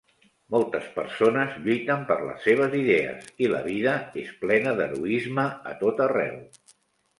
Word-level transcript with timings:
Moltes 0.53 0.85
persones 0.95 1.57
lluiten 1.67 2.07
per 2.07 2.17
les 2.29 2.47
seves 2.47 2.73
idees, 2.79 3.29
i 3.45 3.51
la 3.53 3.61
vida 3.69 3.95
és 4.25 4.33
plena 4.49 4.75
d'heroisme 4.83 5.47
a 5.75 5.79
tot 5.87 6.05
arreu. 6.11 6.45